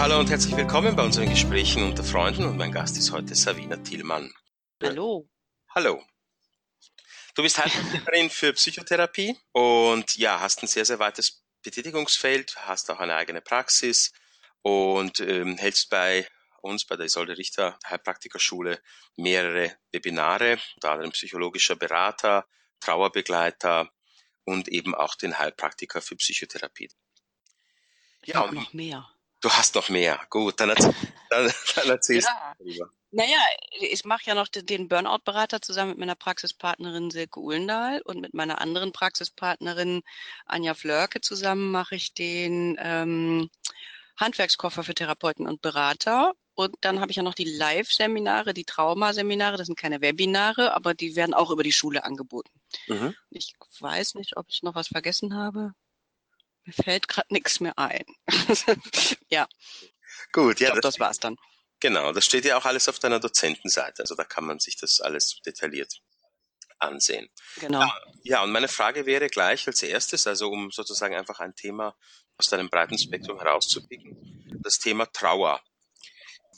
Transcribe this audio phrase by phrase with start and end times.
[0.00, 3.76] hallo und herzlich willkommen bei unseren Gesprächen unter Freunden und mein Gast ist heute Savina
[3.76, 4.32] Thielmann.
[4.82, 5.28] Hallo.
[5.74, 6.02] Hallo.
[7.34, 12.98] Du bist Heilpraktikerin für Psychotherapie und ja, hast ein sehr, sehr weites Betätigungsfeld, hast auch
[12.98, 14.10] eine eigene Praxis
[14.62, 16.26] und ähm, hältst bei
[16.62, 18.80] uns bei der Isolde Richter Heilpraktikerschule
[19.16, 22.46] mehrere Webinare, unter anderem psychologischer Berater,
[22.80, 23.90] Trauerbegleiter
[24.44, 26.88] und eben auch den Heilpraktiker für Psychotherapie.
[28.24, 29.06] Ja, und noch mehr.
[29.40, 30.20] Du hast noch mehr.
[30.28, 30.94] Gut, dann, erzähl,
[31.30, 32.54] dann, dann erzählst ja.
[32.58, 32.90] du darüber.
[33.12, 33.38] Naja,
[33.80, 38.60] ich mache ja noch den Burnout-Berater zusammen mit meiner Praxispartnerin Silke Uhlendahl und mit meiner
[38.60, 40.02] anderen Praxispartnerin
[40.46, 43.50] Anja Flörke zusammen mache ich den ähm,
[44.16, 46.34] Handwerkskoffer für Therapeuten und Berater.
[46.54, 49.56] Und dann habe ich ja noch die Live-Seminare, die Traumaseminare.
[49.56, 52.52] Das sind keine Webinare, aber die werden auch über die Schule angeboten.
[52.86, 53.14] Mhm.
[53.30, 55.72] Ich weiß nicht, ob ich noch was vergessen habe.
[56.64, 58.04] Mir fällt gerade nichts mehr ein.
[59.28, 59.48] ja.
[60.32, 60.70] Gut, ja.
[60.70, 61.36] Glaub, das, das war's dann.
[61.80, 64.02] Genau, das steht ja auch alles auf deiner Dozentenseite.
[64.02, 66.00] Also da kann man sich das alles detailliert
[66.78, 67.28] ansehen.
[67.58, 67.80] Genau.
[67.80, 71.96] Ja, ja, und meine Frage wäre gleich als erstes, also um sozusagen einfach ein Thema
[72.36, 75.62] aus deinem breiten Spektrum herauszupicken, das Thema Trauer.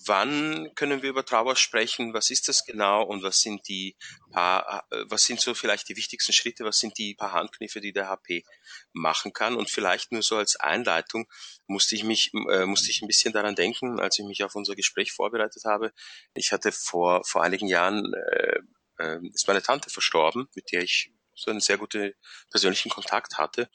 [0.06, 2.14] Wann können wir über Trauer sprechen?
[2.14, 3.02] Was ist das genau?
[3.02, 3.96] Und was sind die
[4.30, 6.64] paar, äh, was sind so vielleicht die wichtigsten Schritte?
[6.64, 8.44] Was sind die paar Handkniffe, die der HP
[8.92, 9.56] machen kann?
[9.56, 11.26] Und vielleicht nur so als Einleitung
[11.66, 14.74] musste ich mich, äh, musste ich ein bisschen daran denken, als ich mich auf unser
[14.74, 15.92] Gespräch vorbereitet habe.
[16.34, 18.60] Ich hatte vor, vor einigen Jahren, äh,
[18.98, 22.12] äh, ist meine Tante verstorben, mit der ich so einen sehr guten
[22.50, 23.68] persönlichen Kontakt hatte.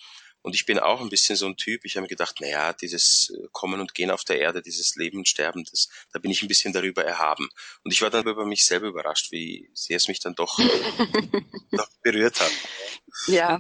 [0.48, 1.84] Und ich bin auch ein bisschen so ein Typ.
[1.84, 5.18] Ich habe mir gedacht, naja, dieses äh, Kommen und Gehen auf der Erde, dieses Leben
[5.18, 7.50] und Sterben, das, da bin ich ein bisschen darüber erhaben.
[7.84, 10.58] Und ich war dann über mich selber überrascht, wie sehr es mich dann doch,
[11.72, 12.52] doch berührt hat.
[13.28, 13.60] Ja,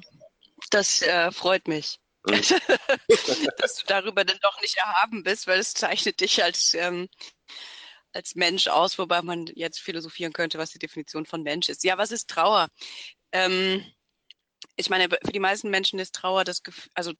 [0.69, 1.99] das äh, freut mich.
[2.25, 2.41] Mhm.
[3.57, 7.09] dass du darüber dann doch nicht erhaben bist, weil es zeichnet dich als ähm,
[8.13, 11.83] als Mensch aus, wobei man jetzt philosophieren könnte, was die Definition von Mensch ist.
[11.83, 12.69] Ja, was ist Trauer?
[13.33, 13.85] Ähm,
[14.79, 17.11] ich meine, für die meisten Menschen ist Trauer das Gefühl, also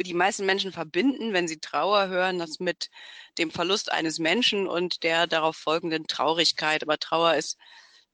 [0.00, 2.90] die meisten Menschen verbinden, wenn sie Trauer hören, das mit
[3.38, 6.82] dem Verlust eines Menschen und der darauf folgenden Traurigkeit.
[6.82, 7.58] Aber Trauer ist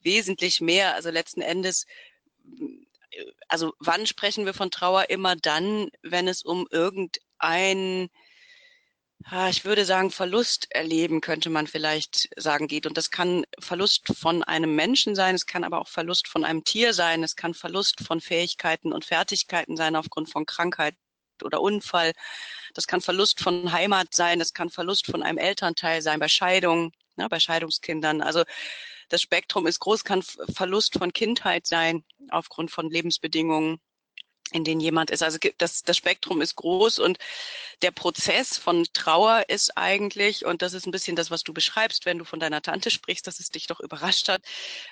[0.02, 0.94] wesentlich mehr.
[0.94, 1.86] Also letzten Endes,
[3.48, 5.08] also wann sprechen wir von Trauer?
[5.08, 8.10] Immer dann, wenn es um irgendein
[9.50, 12.86] ich würde sagen, Verlust erleben könnte man vielleicht sagen geht.
[12.86, 16.64] Und das kann Verlust von einem Menschen sein, es kann aber auch Verlust von einem
[16.64, 20.96] Tier sein, es kann Verlust von Fähigkeiten und Fertigkeiten sein aufgrund von Krankheit
[21.42, 22.12] oder Unfall.
[22.74, 26.92] Das kann Verlust von Heimat sein, es kann Verlust von einem Elternteil sein, bei Scheidung,
[27.16, 28.22] ne, bei Scheidungskindern.
[28.22, 28.44] Also
[29.08, 33.80] das Spektrum ist groß, kann Verlust von Kindheit sein aufgrund von Lebensbedingungen
[34.52, 35.22] in denen jemand ist.
[35.22, 37.18] Also das, das Spektrum ist groß und
[37.82, 42.06] der Prozess von Trauer ist eigentlich, und das ist ein bisschen das, was du beschreibst,
[42.06, 44.42] wenn du von deiner Tante sprichst, dass es dich doch überrascht hat.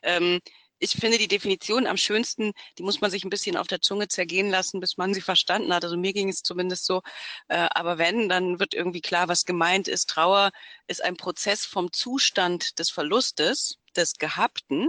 [0.03, 0.41] Ähm,
[0.83, 4.09] ich finde die Definition am schönsten, die muss man sich ein bisschen auf der Zunge
[4.09, 5.85] zergehen lassen, bis man sie verstanden hat.
[5.85, 7.03] Also mir ging es zumindest so.
[7.49, 10.09] Äh, aber wenn, dann wird irgendwie klar, was gemeint ist.
[10.09, 10.51] Trauer
[10.87, 14.89] ist ein Prozess vom Zustand des Verlustes, des Gehabten,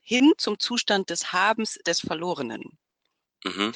[0.00, 2.78] hin zum Zustand des Habens, des Verlorenen.
[3.44, 3.72] Mhm.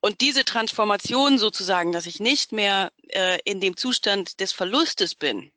[0.00, 5.52] Und diese Transformation sozusagen, dass ich nicht mehr äh, in dem Zustand des Verlustes bin,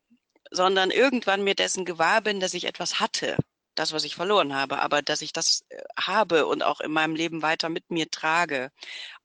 [0.51, 3.37] sondern irgendwann mir dessen gewahr bin, dass ich etwas hatte,
[3.75, 7.15] das, was ich verloren habe, aber dass ich das äh, habe und auch in meinem
[7.15, 8.71] Leben weiter mit mir trage,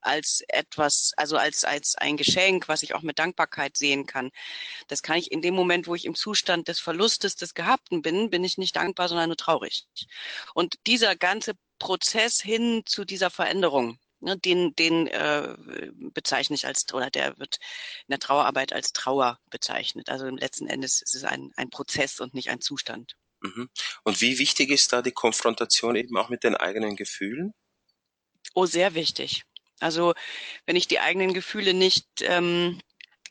[0.01, 4.31] als etwas, also als, als ein Geschenk, was ich auch mit Dankbarkeit sehen kann.
[4.87, 8.29] Das kann ich in dem Moment, wo ich im Zustand des Verlustes des Gehabten bin,
[8.29, 9.87] bin ich nicht dankbar, sondern nur traurig.
[10.53, 15.55] Und dieser ganze Prozess hin zu dieser Veränderung, ne, den, den äh,
[16.13, 17.57] bezeichne ich als, oder der wird
[18.07, 20.09] in der Trauerarbeit als Trauer bezeichnet.
[20.09, 23.15] Also letzten Endes ist es ein, ein Prozess und nicht ein Zustand.
[23.41, 23.69] Mhm.
[24.03, 27.53] Und wie wichtig ist da die Konfrontation eben auch mit den eigenen Gefühlen?
[28.53, 29.43] Oh, sehr wichtig.
[29.79, 30.13] Also
[30.65, 32.81] wenn ich die eigenen Gefühle nicht ähm,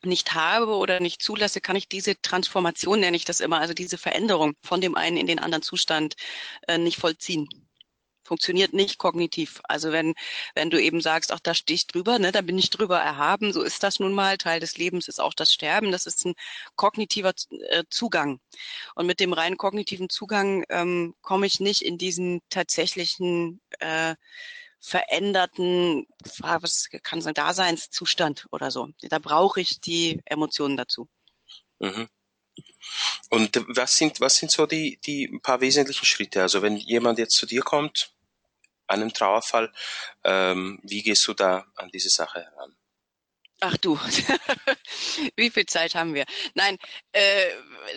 [0.05, 3.99] nicht habe oder nicht zulasse, kann ich diese Transformation, nenne ich das immer, also diese
[3.99, 6.15] Veränderung von dem einen in den anderen Zustand
[6.69, 7.68] äh, nicht vollziehen
[8.29, 9.61] funktioniert nicht kognitiv.
[9.65, 10.15] Also wenn,
[10.55, 13.53] wenn du eben sagst, ach, da stehe ich drüber, ne, da bin ich drüber erhaben,
[13.53, 14.37] so ist das nun mal.
[14.39, 15.91] Teil des Lebens ist auch das Sterben.
[15.91, 16.35] Das ist ein
[16.77, 17.33] kognitiver
[17.71, 18.41] äh, Zugang.
[18.95, 24.15] Und mit dem rein kognitiven Zugang ähm, komme ich nicht in diesen tatsächlichen äh,
[24.81, 26.07] veränderten,
[26.39, 28.91] was kann sein, Daseinszustand oder so.
[29.03, 31.09] Da brauche ich die Emotionen dazu.
[31.81, 32.09] Mhm.
[33.31, 36.43] Und was sind, was sind so die, die paar wesentlichen Schritte?
[36.43, 38.13] Also wenn jemand jetzt zu dir kommt
[38.89, 39.73] einem Trauerfall.
[40.25, 42.77] Ähm, wie gehst du da an diese Sache heran?
[43.61, 43.97] Ach du,
[45.37, 46.27] wie viel Zeit haben wir?
[46.55, 46.79] Nein,
[47.11, 47.51] äh,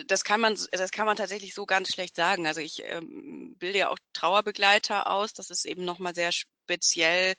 [0.06, 2.48] das kann man, das kann man tatsächlich so ganz schlecht sagen.
[2.48, 5.34] Also ich ähm, bilde ja auch Trauerbegleiter aus.
[5.34, 7.34] Das ist eben nochmal sehr speziell.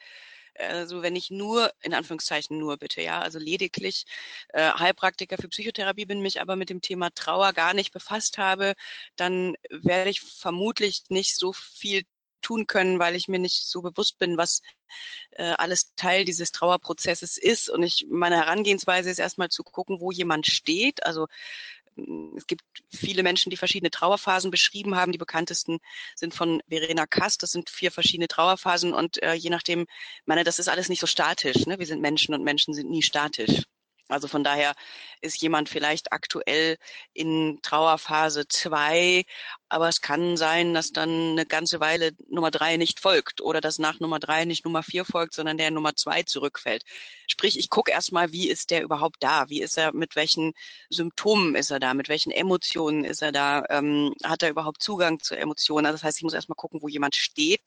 [0.55, 4.05] Also wenn ich nur, in Anführungszeichen nur bitte, ja, also lediglich
[4.50, 8.73] äh, Heilpraktiker für Psychotherapie bin, mich aber mit dem Thema Trauer gar nicht befasst habe,
[9.15, 12.03] dann werde ich vermutlich nicht so viel
[12.44, 14.62] tun können, weil ich mir nicht so bewusst bin, was
[15.31, 17.69] äh, alles Teil dieses Trauerprozesses ist.
[17.69, 21.06] Und ich, meine Herangehensweise ist erstmal zu gucken, wo jemand steht.
[21.06, 21.28] Also
[21.95, 22.63] mm, es gibt
[22.94, 25.12] viele Menschen, die verschiedene Trauerphasen beschrieben haben.
[25.12, 25.80] Die bekanntesten
[26.16, 27.42] sind von Verena Kast.
[27.44, 29.88] Das sind vier verschiedene Trauerphasen und äh, je nachdem,
[30.25, 31.66] meine, das ist alles nicht so statisch.
[31.66, 31.80] Ne?
[31.80, 33.63] Wir sind Menschen und Menschen sind nie statisch.
[34.09, 34.73] Also von daher
[35.21, 36.77] ist jemand vielleicht aktuell
[37.13, 39.25] in Trauerphase zwei,
[39.69, 43.79] aber es kann sein, dass dann eine ganze Weile Nummer drei nicht folgt oder dass
[43.79, 46.83] nach Nummer drei nicht Nummer vier folgt, sondern der Nummer zwei zurückfällt.
[47.27, 49.50] Sprich, ich gucke erstmal, wie ist der überhaupt da?
[49.50, 50.53] Wie ist er, mit welchen
[50.89, 51.94] Symptomen ist er da?
[51.94, 53.63] Mit welchen Emotionen ist er da?
[53.69, 55.85] Ähm, hat er überhaupt Zugang zu Emotionen?
[55.85, 57.61] Also das heißt, ich muss erstmal gucken, wo jemand steht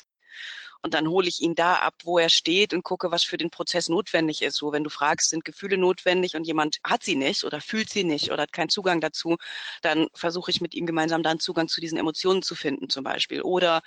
[0.82, 3.50] und dann hole ich ihn da ab, wo er steht und gucke, was für den
[3.50, 4.56] Prozess notwendig ist.
[4.56, 8.04] So, wenn du fragst, sind Gefühle notwendig und jemand hat sie nicht oder fühlt sie
[8.04, 9.36] nicht oder hat keinen Zugang dazu,
[9.82, 13.42] dann versuche ich mit ihm gemeinsam dann Zugang zu diesen Emotionen zu finden zum Beispiel.
[13.42, 13.82] Oder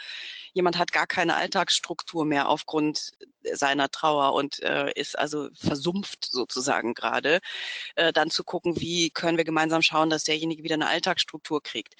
[0.53, 3.11] jemand hat gar keine Alltagsstruktur mehr aufgrund
[3.53, 7.39] seiner Trauer und äh, ist also versumpft sozusagen gerade,
[7.95, 11.95] äh, dann zu gucken, wie können wir gemeinsam schauen, dass derjenige wieder eine Alltagsstruktur kriegt.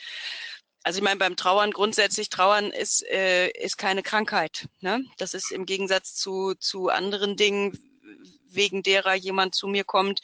[0.89, 4.67] Also ich meine, beim Trauern grundsätzlich, Trauern ist, äh, ist keine Krankheit.
[4.81, 5.05] Ne?
[5.19, 7.77] Das ist im Gegensatz zu, zu anderen Dingen,
[8.49, 10.21] wegen derer jemand zu mir kommt,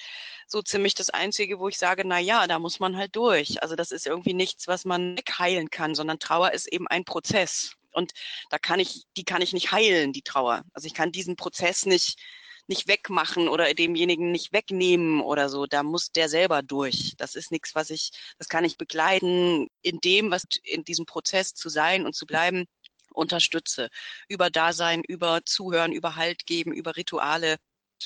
[0.48, 3.62] so ziemlich das Einzige, wo ich sage, na ja, da muss man halt durch.
[3.62, 7.74] Also das ist irgendwie nichts, was man heilen kann, sondern Trauer ist eben ein Prozess.
[7.92, 8.14] Und
[8.50, 10.64] da kann ich, die kann ich nicht heilen, die Trauer.
[10.74, 12.18] Also ich kann diesen Prozess nicht
[12.68, 15.66] nicht wegmachen oder demjenigen nicht wegnehmen oder so.
[15.66, 17.14] Da muss der selber durch.
[17.18, 21.54] Das ist nichts, was ich, das kann ich begleiten in dem, was in diesem Prozess
[21.54, 22.66] zu sein und zu bleiben
[23.14, 23.90] unterstütze.
[24.28, 27.58] Über Dasein, über Zuhören, über Halt geben, über Rituale.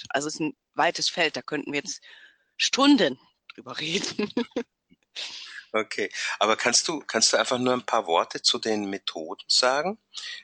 [0.09, 1.35] Also es ist ein weites Feld.
[1.35, 2.01] Da könnten wir jetzt
[2.57, 3.19] Stunden
[3.53, 4.31] drüber reden.
[5.71, 6.09] Okay,
[6.39, 9.99] aber kannst du, kannst du einfach nur ein paar Worte zu den Methoden sagen?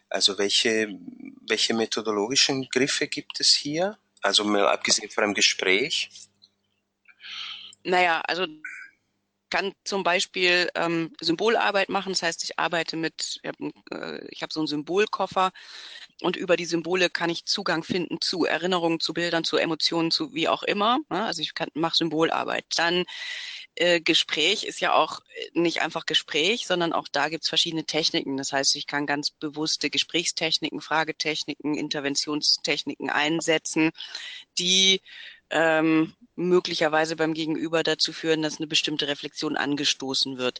[0.08, 1.00] Also welche,
[1.48, 3.98] welche methodologischen Griffe gibt es hier?
[4.25, 6.10] Also mal abgesehen von einem Gespräch?
[7.83, 8.48] Naja, also
[9.51, 12.13] kann zum Beispiel ähm, Symbolarbeit machen.
[12.13, 15.51] Das heißt, ich arbeite mit, ich habe äh, so einen Symbolkoffer
[16.22, 20.33] und über die Symbole kann ich Zugang finden zu Erinnerungen, zu Bildern, zu Emotionen, zu
[20.33, 20.98] wie auch immer.
[21.12, 21.24] Ne?
[21.24, 22.66] Also ich mache Symbolarbeit.
[22.77, 23.06] Dann
[23.75, 28.38] äh, Gespräch ist ja auch äh, nicht einfach Gespräch, sondern auch da gibt's verschiedene Techniken.
[28.38, 33.92] Das heißt, ich kann ganz bewusste Gesprächstechniken, Fragetechniken, Interventionstechniken einsetzen,
[34.57, 35.01] die
[35.50, 40.60] ähm, möglicherweise beim Gegenüber dazu führen, dass eine bestimmte Reflexion angestoßen wird.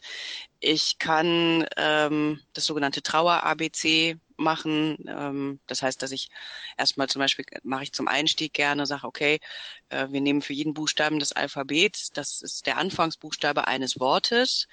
[0.60, 4.96] Ich kann ähm, das sogenannte Trauer-ABC machen.
[5.08, 6.28] Ähm, das heißt, dass ich
[6.76, 9.40] erstmal zum Beispiel mache ich zum Einstieg gerne, sage, okay,
[9.88, 14.68] äh, wir nehmen für jeden Buchstaben des Alphabets, das ist der Anfangsbuchstabe eines Wortes,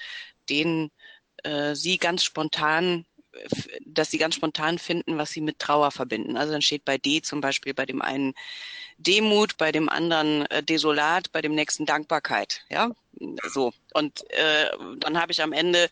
[0.50, 0.92] den
[1.44, 3.06] äh, Sie ganz spontan
[3.86, 6.38] dass sie ganz spontan finden, was sie mit Trauer verbinden.
[6.38, 8.34] Also dann steht bei D zum Beispiel bei dem einen
[8.98, 12.64] Demut, bei dem anderen äh, Desolat, bei dem nächsten Dankbarkeit.
[12.70, 12.92] Ja,
[13.52, 13.74] so.
[13.94, 15.90] Und äh, dann habe ich am Ende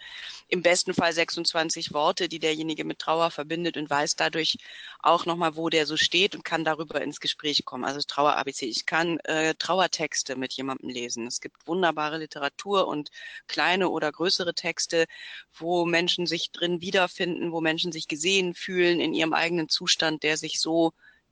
[0.51, 4.57] im besten Fall 26 Worte, die derjenige mit Trauer verbindet und weiß dadurch
[4.99, 7.85] auch nochmal, wo der so steht und kann darüber ins Gespräch kommen.
[7.85, 8.65] Also Trauer ABC.
[8.65, 11.25] Ich kann äh, Trauertexte mit jemandem lesen.
[11.25, 13.11] Es gibt wunderbare Literatur und
[13.47, 15.05] kleine oder größere Texte,
[15.53, 20.35] wo Menschen sich drin wiederfinden, wo Menschen sich gesehen fühlen in ihrem eigenen Zustand, der
[20.35, 20.91] sich so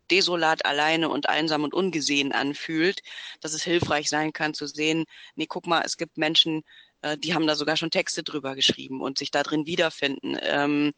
[0.09, 3.01] desolat, alleine und einsam und ungesehen anfühlt,
[3.41, 6.63] dass es hilfreich sein kann zu sehen, nee, guck mal, es gibt Menschen,
[7.01, 10.37] äh, die haben da sogar schon Texte drüber geschrieben und sich da drin wiederfinden.
[10.41, 10.93] Ähm,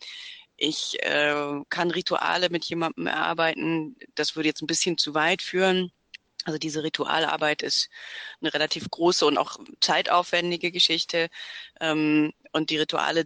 [0.58, 3.96] ich äh, kann Rituale mit jemandem erarbeiten.
[4.16, 5.92] Das würde jetzt ein bisschen zu weit führen.
[6.46, 7.90] Also diese Ritualarbeit ist
[8.42, 11.30] eine relativ große und auch zeitaufwendige Geschichte.
[11.80, 13.26] Ähm, und die Rituale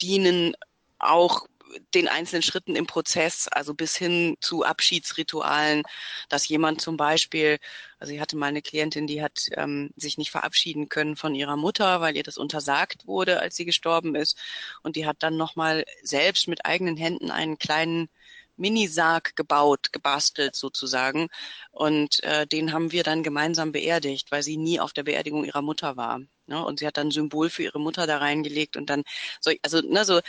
[0.00, 0.54] dienen
[0.98, 1.46] auch
[1.94, 5.82] den einzelnen Schritten im Prozess, also bis hin zu Abschiedsritualen,
[6.28, 7.58] dass jemand zum Beispiel,
[7.98, 11.56] also ich hatte mal eine Klientin, die hat ähm, sich nicht verabschieden können von ihrer
[11.56, 14.38] Mutter, weil ihr das untersagt wurde, als sie gestorben ist.
[14.82, 18.08] Und die hat dann nochmal selbst mit eigenen Händen einen kleinen
[18.56, 21.28] Minisarg gebaut, gebastelt sozusagen.
[21.70, 25.62] Und äh, den haben wir dann gemeinsam beerdigt, weil sie nie auf der Beerdigung ihrer
[25.62, 26.20] Mutter war.
[26.46, 26.64] Ne?
[26.64, 29.04] Und sie hat dann ein Symbol für ihre Mutter da reingelegt und dann
[29.40, 30.22] so, also ne, so äh,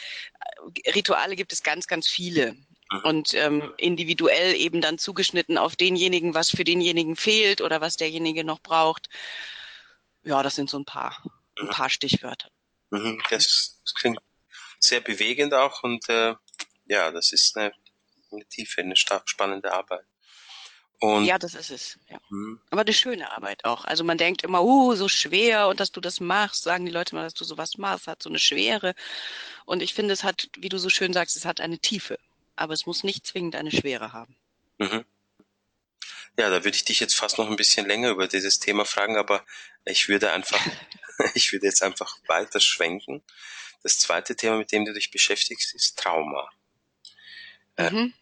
[0.91, 2.53] Rituale gibt es ganz, ganz viele.
[2.91, 2.99] Mhm.
[3.03, 8.43] Und ähm, individuell eben dann zugeschnitten auf denjenigen, was für denjenigen fehlt oder was derjenige
[8.43, 9.09] noch braucht.
[10.23, 11.23] Ja, das sind so ein paar,
[11.59, 11.69] ein mhm.
[11.69, 12.49] paar Stichwörter.
[12.91, 13.21] Mhm.
[13.29, 14.19] Das, das klingt
[14.79, 16.35] sehr bewegend auch und äh,
[16.85, 17.73] ja, das ist eine,
[18.31, 20.05] eine tiefe, eine spannende Arbeit.
[20.99, 21.99] Und ja, das ist es.
[22.09, 22.19] Ja.
[22.29, 22.59] Hm.
[22.69, 23.85] Aber eine schöne Arbeit auch.
[23.85, 27.15] Also man denkt immer, uh, so schwer und dass du das machst, sagen die Leute
[27.15, 28.95] mal, dass du sowas machst, hat so eine Schwere.
[29.65, 32.17] Und ich finde, es hat, wie du so schön sagst, es hat eine Tiefe.
[32.55, 34.35] Aber es muss nicht zwingend eine Schwere haben.
[34.77, 35.03] Mhm.
[36.37, 39.17] Ja, da würde ich dich jetzt fast noch ein bisschen länger über dieses Thema fragen,
[39.17, 39.45] aber
[39.85, 40.59] ich würde einfach,
[41.33, 43.23] ich würde jetzt einfach weiter schwenken.
[43.83, 46.49] Das zweite Thema, mit dem du dich beschäftigst, ist Trauma.
[47.77, 48.13] Äh, mhm.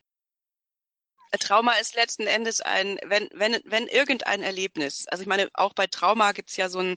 [1.39, 5.87] Trauma ist letzten Endes ein, wenn, wenn, wenn irgendein Erlebnis, also ich meine, auch bei
[5.87, 6.95] Trauma gibt's ja so ein,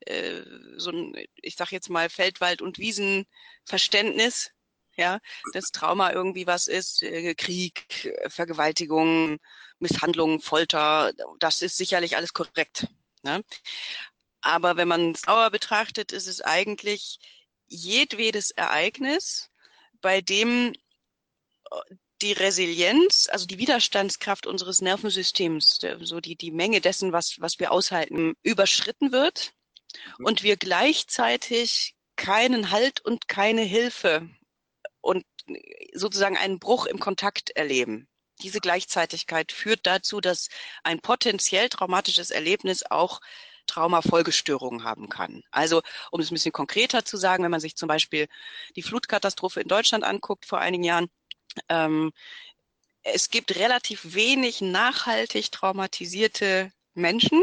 [0.00, 0.42] äh,
[0.76, 4.50] so ein, ich sag jetzt mal, Feldwald- und Wiesenverständnis,
[4.96, 5.20] ja,
[5.52, 9.38] dass Trauma irgendwie was ist, äh, Krieg, Vergewaltigung,
[9.78, 12.88] Misshandlung, Folter, das ist sicherlich alles korrekt.
[13.22, 13.44] Ne?
[14.40, 17.18] Aber wenn man es sauer betrachtet, ist es eigentlich
[17.66, 19.50] jedwedes Ereignis,
[20.00, 20.72] bei dem
[22.22, 27.72] die Resilienz, also die Widerstandskraft unseres Nervensystems, so die, die Menge dessen, was, was wir
[27.72, 29.52] aushalten, überschritten wird
[30.18, 30.26] mhm.
[30.26, 34.28] und wir gleichzeitig keinen Halt und keine Hilfe
[35.00, 35.24] und
[35.94, 38.08] sozusagen einen Bruch im Kontakt erleben.
[38.42, 40.48] Diese Gleichzeitigkeit führt dazu, dass
[40.84, 43.20] ein potenziell traumatisches Erlebnis auch
[43.66, 45.42] Traumafolgestörungen haben kann.
[45.50, 48.26] Also, um es ein bisschen konkreter zu sagen, wenn man sich zum Beispiel
[48.76, 51.08] die Flutkatastrophe in Deutschland anguckt vor einigen Jahren,
[51.68, 52.12] ähm,
[53.02, 57.42] es gibt relativ wenig nachhaltig traumatisierte Menschen,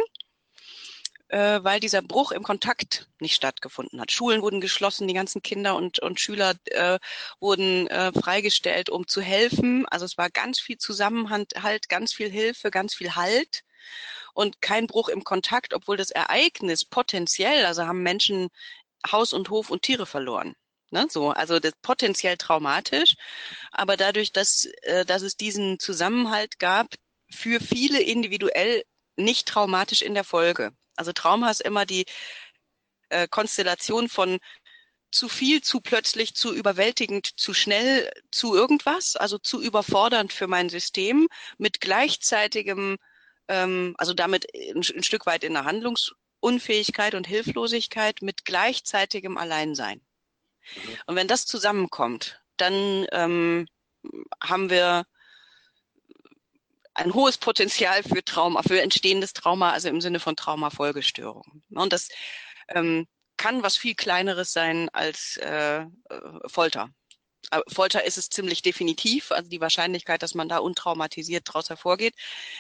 [1.30, 4.12] äh, weil dieser Bruch im Kontakt nicht stattgefunden hat.
[4.12, 7.00] Schulen wurden geschlossen, die ganzen Kinder und, und Schüler äh,
[7.40, 9.86] wurden äh, freigestellt, um zu helfen.
[9.88, 13.64] Also es war ganz viel Zusammenhalt, ganz viel Hilfe, ganz viel Halt
[14.34, 18.50] und kein Bruch im Kontakt, obwohl das Ereignis potenziell, also haben Menschen
[19.12, 20.56] Haus und Hof und Tiere verloren.
[20.96, 23.16] Ne, so, also das potenziell traumatisch,
[23.72, 26.88] aber dadurch, dass, äh, dass es diesen Zusammenhalt gab,
[27.30, 28.84] für viele individuell
[29.18, 30.72] nicht traumatisch in der Folge.
[30.96, 32.06] Also Trauma ist immer die
[33.10, 34.40] äh, Konstellation von
[35.12, 40.70] zu viel, zu plötzlich, zu überwältigend, zu schnell, zu irgendwas, also zu überfordernd für mein
[40.70, 42.98] System, mit gleichzeitigem,
[43.50, 50.02] ähm, also damit ein, ein Stück weit in der Handlungsunfähigkeit und Hilflosigkeit, mit gleichzeitigem Alleinsein.
[50.76, 50.98] Mhm.
[51.08, 53.68] Und wenn das zusammenkommt, dann ähm,
[54.42, 55.06] haben wir
[56.94, 61.64] ein hohes Potenzial für Trauma, für entstehendes Trauma, also im Sinne von Traumafolgestörungen.
[61.72, 62.08] Und das
[62.70, 63.06] ähm,
[63.38, 65.88] kann was viel Kleineres sein als äh, äh
[66.48, 66.90] Folter.
[67.68, 72.16] Folter ist es ziemlich definitiv, also die Wahrscheinlichkeit, dass man da untraumatisiert daraus hervorgeht,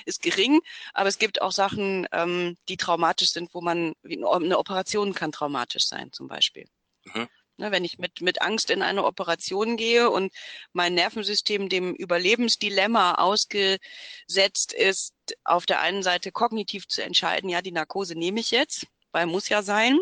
[0.05, 0.61] ist gering.
[0.93, 5.87] Aber es gibt auch Sachen, ähm, die traumatisch sind, wo man eine Operation kann traumatisch
[5.87, 6.67] sein, zum Beispiel.
[7.05, 7.27] Mhm.
[7.57, 10.33] Ne, wenn ich mit, mit Angst in eine Operation gehe und
[10.73, 15.13] mein Nervensystem dem Überlebensdilemma ausgesetzt ist,
[15.45, 19.47] auf der einen Seite kognitiv zu entscheiden, ja, die Narkose nehme ich jetzt, weil muss
[19.47, 19.97] ja sein.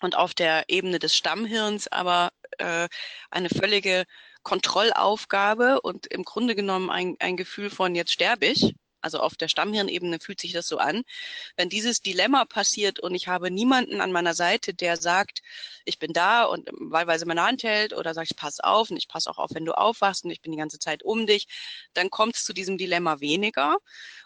[0.00, 2.88] Und auf der Ebene des Stammhirns aber äh,
[3.30, 4.04] eine völlige
[4.42, 8.74] Kontrollaufgabe und im Grunde genommen ein, ein Gefühl von jetzt sterbe ich
[9.06, 11.04] also auf der Stammhirnebene fühlt sich das so an.
[11.56, 15.42] Wenn dieses Dilemma passiert und ich habe niemanden an meiner Seite, der sagt,
[15.84, 19.06] ich bin da und wahlweise meine Hand hält oder sagt, ich pass auf und ich
[19.06, 21.46] passe auch auf, wenn du aufwachst und ich bin die ganze Zeit um dich,
[21.94, 23.76] dann kommt es zu diesem Dilemma weniger.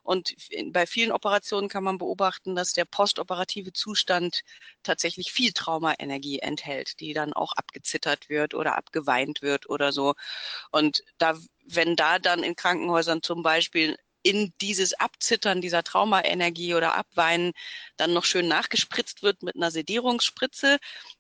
[0.03, 0.35] Und
[0.73, 4.41] bei vielen Operationen kann man beobachten, dass der postoperative Zustand
[4.83, 10.15] tatsächlich viel Traumaenergie enthält, die dann auch abgezittert wird oder abgeweint wird oder so.
[10.71, 16.95] Und da, wenn da dann in Krankenhäusern zum Beispiel in dieses Abzittern dieser Traumaenergie oder
[16.95, 17.53] Abweinen
[17.97, 20.79] dann noch schön nachgespritzt wird mit einer Sedierungsspritze,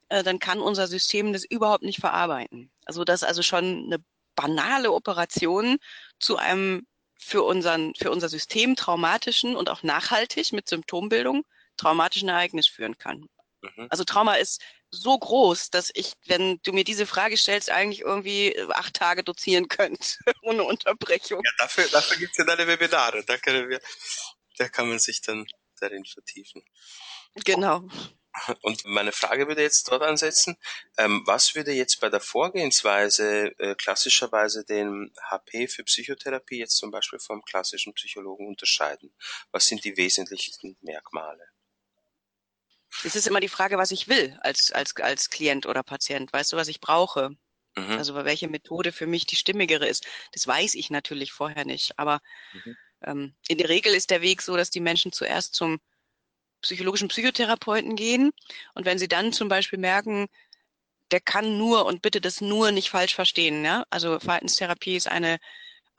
[0.08, 2.70] äh, dann kann unser System das überhaupt nicht verarbeiten.
[2.84, 4.04] Also das ist also schon eine
[4.34, 5.78] banale Operation
[6.18, 6.86] zu einem
[7.18, 11.44] für unseren, für unser System traumatischen und auch nachhaltig mit Symptombildung
[11.76, 13.26] traumatischen Ereignis führen kann.
[13.62, 13.86] Mhm.
[13.90, 18.58] Also Trauma ist so groß, dass ich, wenn du mir diese Frage stellst, eigentlich irgendwie
[18.70, 21.40] acht Tage dozieren könnte, ohne Unterbrechung.
[21.44, 23.24] Ja, dafür, dafür gibt es ja deine Webinare.
[23.24, 23.80] Da, können wir,
[24.56, 25.46] da kann man sich dann
[25.80, 26.62] darin vertiefen.
[27.44, 27.88] Genau.
[28.62, 30.56] Und meine Frage würde jetzt dort ansetzen,
[30.98, 36.90] ähm, was würde jetzt bei der Vorgehensweise äh, klassischerweise den HP für Psychotherapie jetzt zum
[36.90, 39.12] Beispiel vom klassischen Psychologen unterscheiden?
[39.50, 41.48] Was sind die wesentlichsten Merkmale?
[43.04, 46.32] Es ist immer die Frage, was ich will als, als, als Klient oder Patient.
[46.32, 47.30] Weißt du, was ich brauche?
[47.76, 47.92] Mhm.
[47.92, 51.98] Also welche Methode für mich die stimmigere ist, das weiß ich natürlich vorher nicht.
[51.98, 52.20] Aber
[52.52, 52.76] mhm.
[53.04, 55.80] ähm, in der Regel ist der Weg so, dass die Menschen zuerst zum
[56.62, 58.32] psychologischen Psychotherapeuten gehen
[58.74, 60.28] und wenn sie dann zum Beispiel merken,
[61.10, 63.64] der kann nur und bitte das nur nicht falsch verstehen.
[63.64, 63.84] Ja?
[63.90, 65.38] Also Verhaltenstherapie ist eine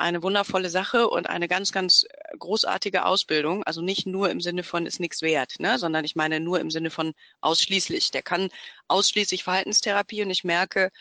[0.01, 2.05] eine wundervolle Sache und eine ganz, ganz
[2.37, 3.63] großartige Ausbildung.
[3.63, 5.79] Also nicht nur im Sinne von ist nichts wert, ne?
[5.79, 8.11] sondern ich meine nur im Sinne von ausschließlich.
[8.11, 8.49] Der kann
[8.87, 10.91] ausschließlich Verhaltenstherapie und ich merke,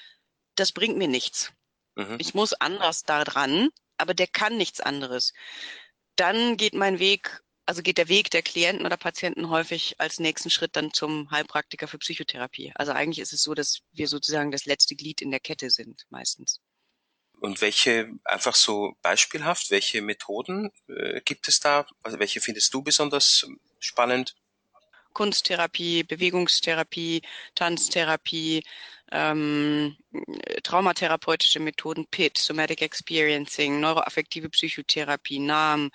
[0.54, 1.52] das bringt mir nichts.
[1.97, 2.16] Mhm.
[2.19, 5.33] Ich muss anders da dran, aber der kann nichts anderes.
[6.16, 10.50] Dann geht mein Weg, also geht der Weg der Klienten oder Patienten häufig als nächsten
[10.50, 12.73] Schritt dann zum Heilpraktiker für Psychotherapie.
[12.75, 16.07] Also eigentlich ist es so, dass wir sozusagen das letzte Glied in der Kette sind,
[16.11, 16.61] meistens.
[17.40, 21.87] Und welche, einfach so beispielhaft, welche Methoden äh, gibt es da?
[22.02, 23.47] Also welche findest du besonders
[23.78, 24.37] spannend?
[25.12, 27.23] Kunsttherapie, Bewegungstherapie,
[27.54, 28.62] Tanztherapie,
[29.11, 29.97] ähm,
[30.62, 35.90] traumatherapeutische Methoden, PIT, Somatic Experiencing, neuroaffektive Psychotherapie, NAM,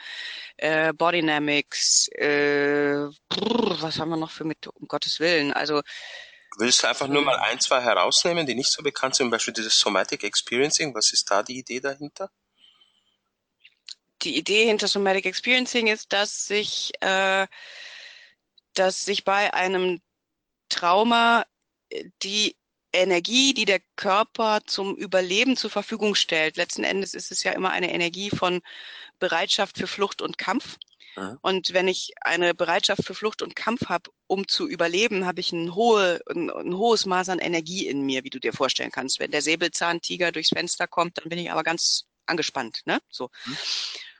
[0.57, 5.81] äh, Bodynamics, äh, brr, was haben wir noch für Methoden, um Gottes Willen, also
[6.57, 9.25] Willst du einfach nur mal ein, zwei herausnehmen, die nicht so bekannt sind?
[9.25, 10.95] Zum Beispiel dieses Somatic Experiencing.
[10.95, 12.29] Was ist da die Idee dahinter?
[14.21, 17.47] Die Idee hinter Somatic Experiencing ist, dass sich, äh,
[18.73, 20.01] dass sich bei einem
[20.69, 21.45] Trauma
[21.89, 22.55] äh, die
[22.93, 26.55] Energie, die der Körper zum Überleben zur Verfügung stellt.
[26.55, 28.61] Letzten Endes ist es ja immer eine Energie von
[29.19, 30.77] Bereitschaft für Flucht und Kampf.
[31.15, 31.37] Mhm.
[31.41, 35.51] Und wenn ich eine Bereitschaft für Flucht und Kampf habe, um zu überleben, habe ich
[35.51, 39.19] ein, hohe, ein, ein, hohes Maß an Energie in mir, wie du dir vorstellen kannst.
[39.19, 42.81] Wenn der Säbelzahntiger durchs Fenster kommt, dann bin ich aber ganz angespannt.
[42.85, 42.99] Ne?
[43.09, 43.29] So.
[43.45, 43.57] Mhm.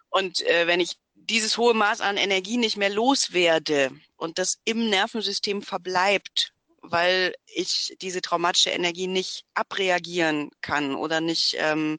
[0.10, 4.90] Und äh, wenn ich dieses hohe Maß an Energie nicht mehr loswerde und das im
[4.90, 11.98] Nervensystem verbleibt, weil ich diese traumatische Energie nicht abreagieren kann oder nicht, ähm,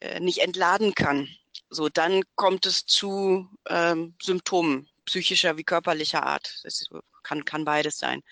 [0.00, 1.28] äh, nicht entladen kann,
[1.70, 6.60] so, dann kommt es zu ähm, Symptomen psychischer wie körperlicher Art.
[6.64, 6.84] Das
[7.22, 8.22] kann, kann beides sein.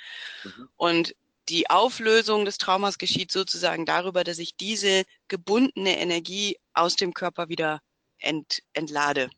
[0.44, 0.68] Mhm.
[0.76, 1.14] Und
[1.48, 7.48] die Auflösung des Traumas geschieht sozusagen darüber, dass ich diese gebundene Energie aus dem Körper
[7.48, 7.80] wieder
[8.18, 9.30] ent, entlade.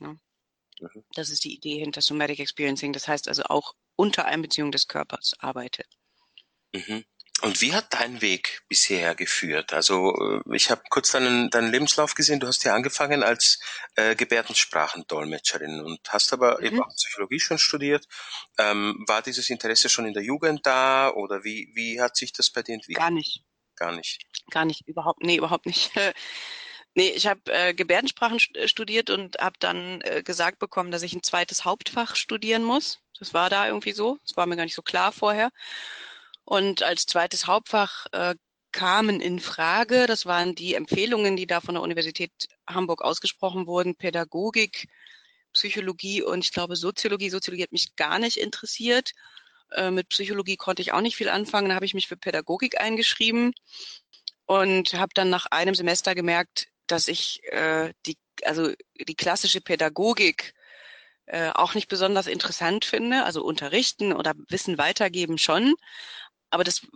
[0.00, 0.08] Ja.
[0.80, 1.04] Mhm.
[1.14, 2.92] Das ist die Idee hinter Somatic Experiencing.
[2.92, 5.84] Das heißt also auch unter Einbeziehung des Körpers arbeite.
[6.72, 7.04] Mhm.
[7.40, 9.72] Und wie hat dein Weg bisher geführt?
[9.72, 12.40] Also äh, ich habe kurz deinen, deinen Lebenslauf gesehen.
[12.40, 13.60] Du hast ja angefangen als
[13.94, 16.66] äh, Gebärdensprachendolmetscherin und hast aber mhm.
[16.66, 18.06] eben auch Psychologie schon studiert.
[18.58, 22.50] Ähm, war dieses Interesse schon in der Jugend da oder wie, wie hat sich das
[22.50, 22.98] bei dir entwickelt?
[22.98, 23.44] Gar nicht.
[23.76, 24.18] Gar nicht.
[24.50, 25.92] Gar nicht, überhaupt, nee, überhaupt nicht.
[26.94, 31.22] nee, ich habe äh, Gebärdensprachen studiert und habe dann äh, gesagt bekommen, dass ich ein
[31.22, 32.98] zweites Hauptfach studieren muss.
[33.20, 34.18] Das war da irgendwie so.
[34.26, 35.50] Das war mir gar nicht so klar vorher.
[36.48, 38.34] Und als zweites Hauptfach äh,
[38.72, 42.32] kamen in Frage, das waren die Empfehlungen, die da von der Universität
[42.66, 44.88] Hamburg ausgesprochen wurden, Pädagogik,
[45.52, 47.28] Psychologie und ich glaube Soziologie.
[47.28, 49.12] Soziologie hat mich gar nicht interessiert.
[49.72, 51.68] Äh, mit Psychologie konnte ich auch nicht viel anfangen.
[51.68, 53.52] Da habe ich mich für Pädagogik eingeschrieben
[54.46, 58.72] und habe dann nach einem Semester gemerkt, dass ich äh, die, also
[59.06, 60.54] die klassische Pädagogik
[61.26, 63.24] äh, auch nicht besonders interessant finde.
[63.24, 65.74] Also unterrichten oder Wissen weitergeben schon,
[66.50, 66.86] aber das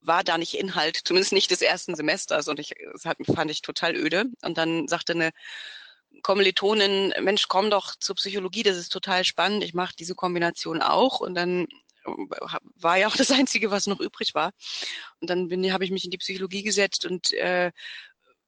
[0.00, 3.62] war da nicht Inhalt, zumindest nicht des ersten Semesters und ich, das hat, fand ich
[3.62, 4.26] total öde.
[4.42, 5.32] Und dann sagte eine
[6.22, 11.20] Kommilitonin, Mensch, komm doch zur Psychologie, das ist total spannend, ich mache diese Kombination auch
[11.20, 11.66] und dann
[12.04, 12.10] äh,
[12.76, 14.52] war ja auch das Einzige, was noch übrig war.
[15.20, 17.72] Und dann habe ich mich in die Psychologie gesetzt und äh,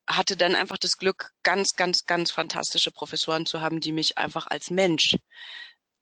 [0.07, 4.47] hatte dann einfach das Glück, ganz, ganz, ganz fantastische Professoren zu haben, die mich einfach
[4.47, 5.17] als Mensch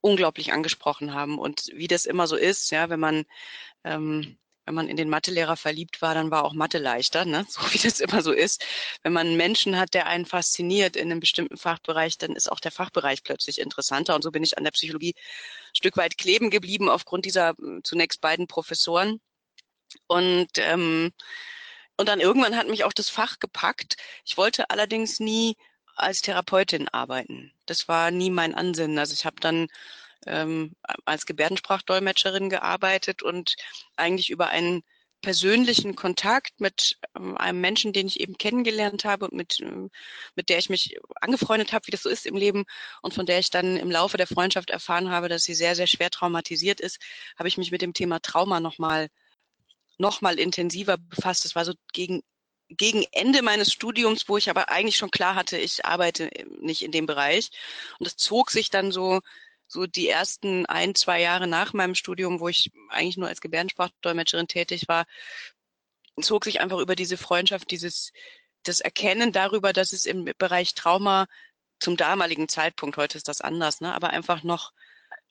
[0.01, 1.39] unglaublich angesprochen haben.
[1.39, 3.25] Und wie das immer so ist, ja, wenn man
[3.83, 7.47] ähm, wenn man in den Mathelehrer verliebt war, dann war auch Mathe leichter, ne?
[7.49, 8.65] so wie das immer so ist.
[9.03, 12.61] Wenn man einen Menschen hat, der einen fasziniert in einem bestimmten Fachbereich, dann ist auch
[12.61, 14.15] der Fachbereich plötzlich interessanter.
[14.15, 17.83] Und so bin ich an der Psychologie ein Stück weit kleben geblieben aufgrund dieser hm,
[17.85, 19.21] zunächst beiden Professoren.
[20.09, 21.13] Und ähm,
[21.99, 23.97] und dann irgendwann hat mich auch das Fach gepackt.
[24.25, 25.57] Ich wollte allerdings nie
[25.97, 27.53] als Therapeutin arbeiten.
[27.67, 28.99] Das war nie mein Ansinnen.
[28.99, 29.69] Also ich habe dann
[30.27, 33.57] ähm, als Gebärdensprachdolmetscherin gearbeitet und
[33.97, 34.83] eigentlich über einen
[35.23, 39.91] persönlichen Kontakt mit ähm, einem Menschen, den ich eben kennengelernt habe und mit, ähm,
[40.35, 42.65] mit der ich mich angefreundet habe, wie das so ist im Leben
[43.03, 45.87] und von der ich dann im Laufe der Freundschaft erfahren habe, dass sie sehr, sehr
[45.87, 46.99] schwer traumatisiert ist,
[47.39, 49.09] habe ich mich mit dem Thema Trauma nochmal
[49.99, 51.45] noch mal intensiver befasst.
[51.45, 52.23] Das war so gegen
[52.69, 56.91] gegen Ende meines Studiums, wo ich aber eigentlich schon klar hatte, ich arbeite nicht in
[56.91, 57.51] dem Bereich.
[57.99, 59.21] Und es zog sich dann so
[59.69, 64.49] so die ersten ein, zwei Jahre nach meinem Studium, wo ich eigentlich nur als Gebärdensprachdolmetscherin
[64.49, 65.07] tätig war,
[66.21, 68.13] zog sich einfach über diese Freundschaft, dieses,
[68.63, 71.27] das Erkennen darüber, dass es im Bereich Trauma
[71.79, 74.73] zum damaligen Zeitpunkt, heute ist das anders, ne, aber einfach noch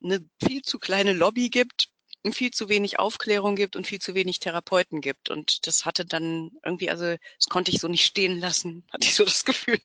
[0.04, 1.90] eine viel zu kleine Lobby gibt,
[2.34, 5.30] viel zu wenig Aufklärung gibt und viel zu wenig Therapeuten gibt.
[5.30, 9.16] Und das hatte dann irgendwie, also das konnte ich so nicht stehen lassen, hatte ich
[9.16, 9.80] so das Gefühl.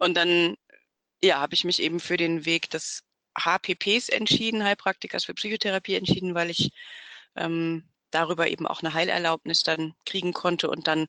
[0.00, 0.56] Und dann,
[1.22, 3.04] ja, habe ich mich eben für den Weg des
[3.44, 6.70] HPPs entschieden, Heilpraktikers für Psychotherapie entschieden, weil ich
[7.36, 11.06] ähm, darüber eben auch eine Heilerlaubnis dann kriegen konnte und dann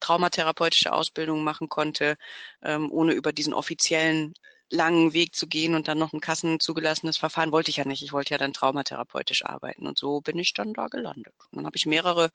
[0.00, 2.16] traumatherapeutische Ausbildung machen konnte,
[2.62, 4.34] ähm, ohne über diesen offiziellen
[4.70, 8.02] langen Weg zu gehen und dann noch ein kassenzugelassenes Verfahren wollte ich ja nicht.
[8.02, 11.34] Ich wollte ja dann traumatherapeutisch arbeiten und so bin ich dann da gelandet.
[11.50, 12.30] Und dann habe ich mehrere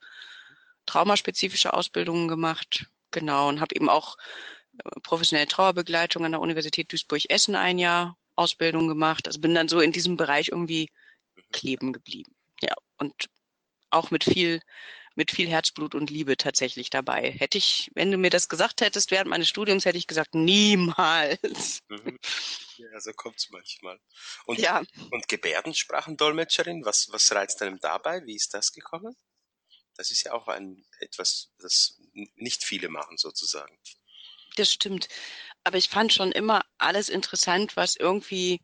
[0.86, 4.16] traumaspezifische Ausbildungen gemacht, genau, und habe eben auch
[4.84, 9.26] äh, professionelle Trauerbegleitung an der Universität Duisburg-Essen ein Jahr Ausbildung gemacht.
[9.26, 10.90] Also bin dann so in diesem Bereich irgendwie
[11.52, 12.34] kleben geblieben.
[12.62, 13.28] Ja, und
[13.90, 14.60] auch mit viel
[15.16, 17.30] mit viel Herzblut und Liebe tatsächlich dabei.
[17.30, 21.80] Hätte ich, wenn du mir das gesagt hättest während meines Studiums, hätte ich gesagt, niemals.
[21.88, 22.18] Mhm.
[22.76, 23.98] Ja, so kommt's manchmal.
[24.44, 24.82] Und, ja.
[25.10, 28.24] und Gebärdensprachendolmetscherin, was, was reizt einem dabei?
[28.26, 29.16] Wie ist das gekommen?
[29.94, 31.98] Das ist ja auch ein, etwas, das
[32.34, 33.78] nicht viele machen sozusagen.
[34.56, 35.08] Das stimmt.
[35.66, 38.60] Aber ich fand schon immer alles interessant, was irgendwie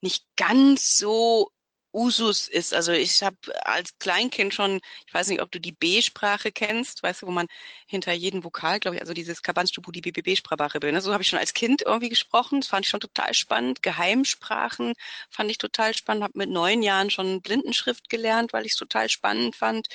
[0.00, 1.50] nicht ganz so
[1.92, 2.72] Usus ist.
[2.72, 7.22] Also ich habe als Kleinkind schon, ich weiß nicht, ob du die B-Sprache kennst, weißt
[7.22, 7.48] du, wo man
[7.88, 10.94] hinter jedem Vokal, glaube ich, also dieses Kabanstubu, die BBB-Sprache bildet.
[10.94, 11.00] Ne?
[11.00, 12.60] So habe ich schon als Kind irgendwie gesprochen.
[12.60, 13.82] Das fand ich schon total spannend.
[13.82, 14.92] Geheimsprachen
[15.30, 16.22] fand ich total spannend.
[16.22, 19.88] Habe mit neun Jahren schon Blindenschrift gelernt, weil ich es total spannend fand.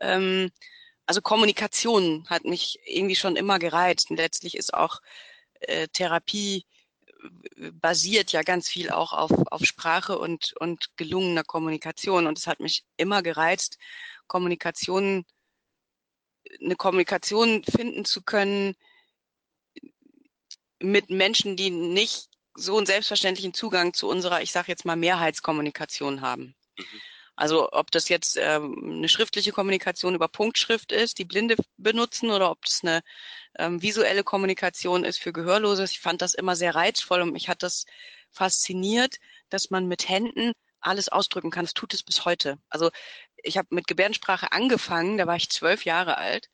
[0.00, 0.50] Ähm,
[1.06, 4.10] also Kommunikation hat mich irgendwie schon immer gereizt.
[4.10, 5.00] Und letztlich ist auch
[5.60, 6.64] äh, Therapie
[7.72, 12.26] basiert ja ganz viel auch auf, auf Sprache und, und gelungener Kommunikation.
[12.26, 13.78] Und es hat mich immer gereizt,
[14.26, 15.24] Kommunikation,
[16.62, 18.76] eine Kommunikation finden zu können
[20.80, 26.20] mit Menschen, die nicht so einen selbstverständlichen Zugang zu unserer, ich sage jetzt mal, Mehrheitskommunikation
[26.20, 26.54] haben.
[26.78, 27.00] Mhm.
[27.36, 32.50] Also ob das jetzt ähm, eine schriftliche Kommunikation über Punktschrift ist, die Blinde benutzen, oder
[32.50, 33.02] ob das eine
[33.58, 35.84] ähm, visuelle Kommunikation ist für Gehörlose.
[35.84, 37.84] Ich fand das immer sehr reizvoll und mich hat das
[38.30, 39.16] fasziniert,
[39.50, 41.64] dass man mit Händen alles ausdrücken kann.
[41.64, 42.58] Das tut es bis heute.
[42.70, 42.90] Also
[43.42, 46.48] ich habe mit Gebärdensprache angefangen, da war ich zwölf Jahre alt.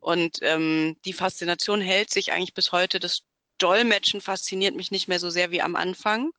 [0.00, 3.00] Und ähm, die Faszination hält sich eigentlich bis heute.
[3.00, 3.22] Das
[3.58, 6.32] Dolmetschen fasziniert mich nicht mehr so sehr wie am Anfang.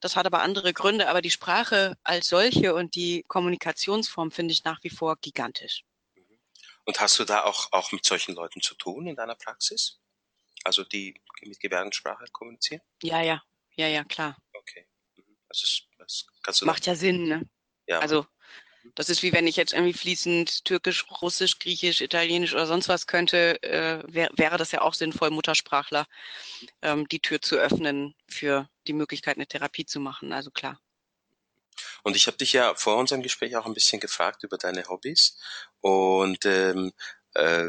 [0.00, 4.64] Das hat aber andere Gründe, aber die Sprache als solche und die Kommunikationsform finde ich
[4.64, 5.84] nach wie vor gigantisch.
[6.84, 9.98] Und hast du da auch, auch mit solchen Leuten zu tun in deiner Praxis?
[10.64, 12.82] Also die mit Gebärdensprache kommunizieren?
[13.02, 13.42] Ja, ja,
[13.76, 14.36] ja, ja, klar.
[14.52, 14.86] Okay.
[15.48, 15.64] Das, mhm.
[15.64, 17.48] ist, das kannst du Macht ja Sinn, ne?
[17.86, 18.00] Ja.
[18.00, 18.26] Also
[18.94, 23.06] das ist wie wenn ich jetzt irgendwie fließend Türkisch, Russisch, Griechisch, Italienisch oder sonst was
[23.06, 26.06] könnte, äh, wär, wäre das ja auch sinnvoll, Muttersprachler
[26.82, 30.32] ähm, die Tür zu öffnen für die Möglichkeit, eine Therapie zu machen.
[30.32, 30.80] Also klar.
[32.02, 35.38] Und ich habe dich ja vor unserem Gespräch auch ein bisschen gefragt über deine Hobbys.
[35.80, 36.92] Und ähm,
[37.34, 37.68] äh,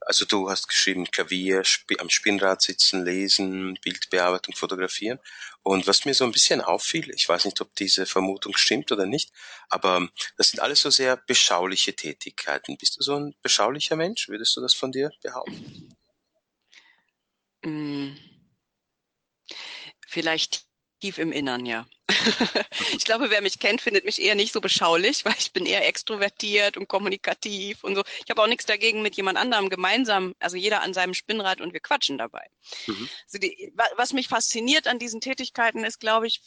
[0.00, 5.18] also du hast geschrieben Klavier, sp am Spinnrad sitzen, lesen, Bildbearbeitung, fotografieren.
[5.62, 9.06] Und was mir so ein bisschen auffiel, ich weiß nicht, ob diese Vermutung stimmt oder
[9.06, 9.32] nicht,
[9.70, 12.76] aber das sind alles so sehr beschauliche Tätigkeiten.
[12.76, 14.28] Bist du so ein beschaulicher Mensch?
[14.28, 15.96] Würdest du das von dir behaupten?
[17.64, 18.33] Mm.
[20.14, 20.62] Vielleicht
[21.00, 21.86] tief im Innern, ja.
[22.96, 25.88] ich glaube, wer mich kennt, findet mich eher nicht so beschaulich, weil ich bin eher
[25.88, 28.04] extrovertiert und kommunikativ und so.
[28.24, 31.72] Ich habe auch nichts dagegen, mit jemand anderem gemeinsam, also jeder an seinem Spinnrad und
[31.72, 32.46] wir quatschen dabei.
[32.86, 33.08] Mhm.
[33.24, 36.42] Also die, was mich fasziniert an diesen Tätigkeiten ist, glaube ich,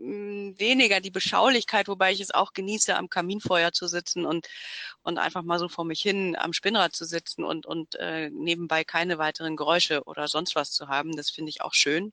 [0.00, 4.46] weniger die Beschaulichkeit, wobei ich es auch genieße, am Kaminfeuer zu sitzen und,
[5.02, 8.84] und einfach mal so vor mich hin am Spinnrad zu sitzen und, und äh, nebenbei
[8.84, 11.16] keine weiteren Geräusche oder sonst was zu haben.
[11.16, 12.12] Das finde ich auch schön.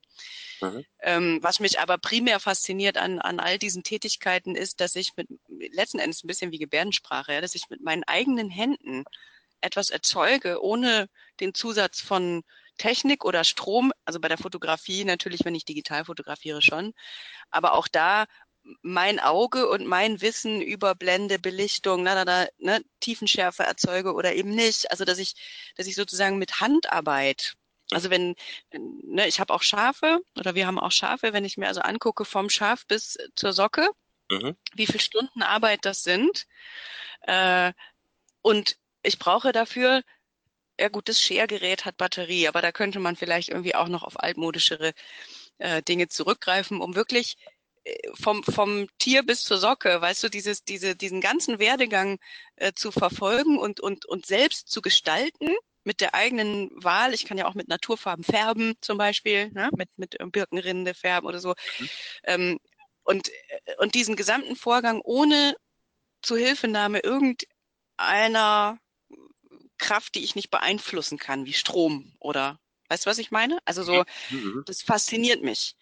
[0.61, 0.85] Mhm.
[0.99, 5.27] Ähm, was mich aber primär fasziniert an, an all diesen Tätigkeiten ist, dass ich mit
[5.47, 9.05] letzten Endes ein bisschen wie Gebärdensprache, ja, dass ich mit meinen eigenen Händen
[9.61, 11.07] etwas erzeuge, ohne
[11.39, 12.43] den Zusatz von
[12.77, 16.93] Technik oder Strom, also bei der Fotografie natürlich, wenn ich digital fotografiere schon,
[17.51, 18.25] aber auch da
[18.81, 24.33] mein Auge und mein Wissen über Blende, Belichtung, na, na, na, ne, Tiefenschärfe erzeuge oder
[24.33, 24.89] eben nicht.
[24.89, 25.35] Also dass ich,
[25.75, 27.55] dass ich sozusagen mit Handarbeit
[27.91, 28.35] also wenn,
[28.71, 32.25] ne, ich habe auch Schafe oder wir haben auch Schafe, wenn ich mir also angucke
[32.25, 33.89] vom Schaf bis zur Socke,
[34.29, 34.55] mhm.
[34.73, 36.47] wie viele Stunden Arbeit das sind.
[37.21, 37.73] Äh,
[38.41, 40.01] und ich brauche dafür,
[40.79, 44.19] ja gut, das Schergerät hat Batterie, aber da könnte man vielleicht irgendwie auch noch auf
[44.19, 44.93] altmodischere
[45.57, 47.38] äh, Dinge zurückgreifen, um wirklich
[48.13, 52.19] vom, vom Tier bis zur Socke, weißt du, dieses, diese, diesen ganzen Werdegang
[52.55, 55.49] äh, zu verfolgen und, und, und selbst zu gestalten
[55.83, 57.13] mit der eigenen Wahl.
[57.13, 59.69] Ich kann ja auch mit Naturfarben färben, zum Beispiel, ne?
[59.77, 61.53] mit, mit Birkenrinde färben oder so.
[61.79, 61.89] Mhm.
[62.23, 62.59] Ähm,
[63.03, 65.55] und, äh, und diesen gesamten Vorgang ohne
[66.23, 68.79] Zuhilfenahme irgendeiner
[69.77, 72.59] Kraft, die ich nicht beeinflussen kann, wie Strom oder
[72.89, 73.59] weißt du, was ich meine?
[73.65, 74.38] Also so, mhm.
[74.38, 74.63] mhm.
[74.65, 75.75] das fasziniert mich.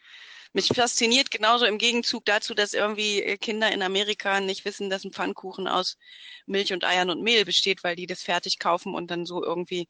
[0.55, 5.11] Mich fasziniert genauso im Gegenzug dazu, dass irgendwie Kinder in Amerika nicht wissen, dass ein
[5.11, 5.97] Pfannkuchen aus
[6.45, 9.87] Milch und Eiern und Mehl besteht, weil die das fertig kaufen und dann so irgendwie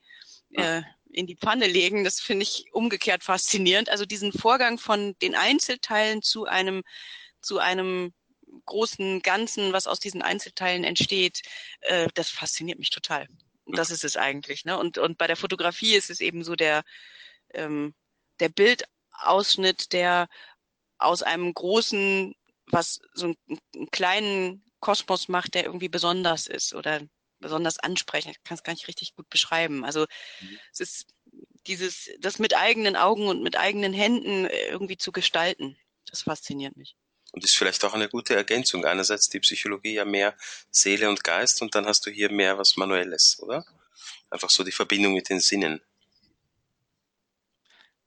[0.54, 2.06] äh, in die Pfanne legen.
[2.06, 3.90] Das finde ich umgekehrt faszinierend.
[3.90, 6.84] Also diesen Vorgang von den Einzelteilen zu einem,
[7.42, 8.14] zu einem
[8.66, 11.42] großen Ganzen, was aus diesen Einzelteilen entsteht,
[11.82, 13.28] äh, das fasziniert mich total.
[13.66, 14.66] Und das ist es eigentlich.
[14.66, 14.78] Ne?
[14.78, 16.84] Und, und bei der Fotografie ist es eben so der,
[17.54, 17.94] ähm,
[18.40, 20.28] der Bildausschnitt, der
[20.98, 22.36] aus einem großen,
[22.68, 27.02] was so einen, einen kleinen Kosmos macht, der irgendwie besonders ist oder
[27.40, 28.38] besonders ansprechend.
[28.38, 29.86] Ich kann es gar nicht richtig gut beschreiben.
[29.86, 30.06] Also
[30.42, 30.60] mhm.
[30.72, 31.14] es ist
[31.68, 35.78] dieses, das mit eigenen Augen und mit eigenen Händen äh, irgendwie zu gestalten.
[36.10, 36.96] Das fasziniert mich.
[37.34, 38.86] Und ist vielleicht auch eine gute Ergänzung.
[38.86, 40.36] Einerseits die Psychologie ja mehr
[40.70, 43.66] Seele und Geist und dann hast du hier mehr was Manuelles, oder?
[44.30, 45.82] Einfach so die Verbindung mit den Sinnen.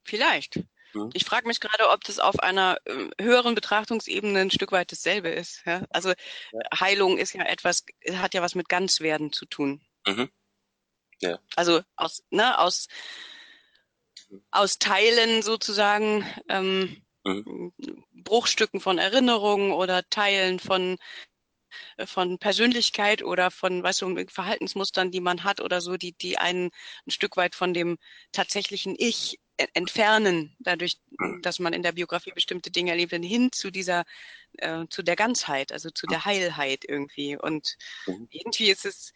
[0.05, 0.61] Vielleicht.
[0.95, 1.11] Mhm.
[1.13, 5.29] Ich frage mich gerade, ob das auf einer äh, höheren Betrachtungsebene ein Stück weit dasselbe
[5.29, 5.63] ist.
[5.67, 5.85] Ja?
[5.91, 6.81] Also ja.
[6.81, 9.85] Heilung ist ja etwas, hat ja was mit Ganzwerden zu tun.
[10.07, 10.31] Mhm.
[11.21, 11.41] Ja.
[11.57, 12.87] Also aus, ne, aus,
[14.53, 17.73] aus Teilen sozusagen ähm, mhm.
[18.13, 20.97] Bruchstücken von Erinnerungen oder Teilen von
[21.97, 26.39] äh, von Persönlichkeit oder von, weißt du, Verhaltensmustern, die man hat oder so, die, die
[26.39, 26.71] einen
[27.07, 27.99] ein Stück weit von dem
[28.33, 29.39] tatsächlichen Ich
[29.75, 31.41] entfernen, dadurch, mhm.
[31.43, 34.05] dass man in der Biografie bestimmte Dinge erlebt, hin zu dieser,
[34.59, 37.37] äh, zu der Ganzheit, also zu der Heilheit irgendwie.
[37.37, 38.29] Und mhm.
[38.31, 39.13] irgendwie ist es,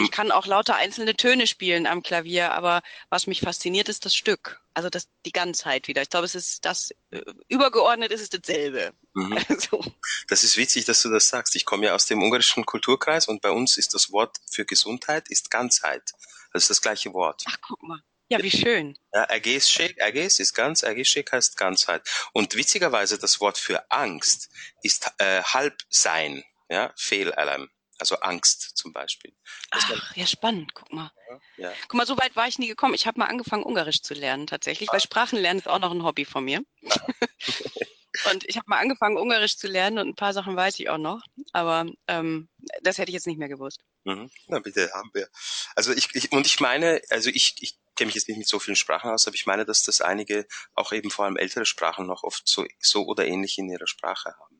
[0.00, 4.14] ich kann auch lauter einzelne Töne spielen am Klavier, aber was mich fasziniert, ist das
[4.14, 4.60] Stück.
[4.72, 6.02] Also das, die Ganzheit wieder.
[6.02, 8.92] Ich glaube, es ist das, äh, übergeordnet ist es dasselbe.
[9.14, 9.38] Mhm.
[9.48, 9.84] Also.
[10.28, 11.54] Das ist witzig, dass du das sagst.
[11.54, 15.28] Ich komme ja aus dem ungarischen Kulturkreis und bei uns ist das Wort für Gesundheit
[15.28, 16.12] ist Ganzheit.
[16.52, 17.42] Das ist das gleiche Wort.
[17.46, 18.00] Ach, guck mal.
[18.28, 18.98] Ja, wie schön.
[19.12, 22.08] Ja, Ergesschek, Erges ist ganz, Ergesschek heißt Ganzheit.
[22.32, 24.48] Und witzigerweise das Wort für Angst
[24.82, 27.68] ist äh, Halbsein, ja, Fehlalarm.
[28.04, 29.32] Also Angst zum Beispiel.
[29.70, 30.74] Das Ach, ja, spannend.
[30.74, 31.10] Guck mal.
[31.56, 31.72] Ja.
[31.88, 32.92] Guck mal, so weit war ich nie gekommen.
[32.92, 34.92] Ich habe mal angefangen, Ungarisch zu lernen tatsächlich, ah.
[34.92, 36.62] weil Sprachenlernen ist auch noch ein Hobby von mir.
[36.86, 37.00] Ah.
[38.30, 40.98] und ich habe mal angefangen, Ungarisch zu lernen und ein paar Sachen weiß ich auch
[40.98, 41.22] noch.
[41.54, 42.50] Aber ähm,
[42.82, 43.80] das hätte ich jetzt nicht mehr gewusst.
[44.04, 44.30] Mhm.
[44.48, 45.30] Na bitte, haben wir.
[45.74, 48.58] Also ich, ich und ich meine, also ich, ich kenne mich jetzt nicht mit so
[48.58, 52.06] vielen Sprachen aus, aber ich meine, dass das einige auch eben vor allem ältere Sprachen
[52.06, 54.53] noch oft so, so oder ähnlich in ihrer Sprache haben.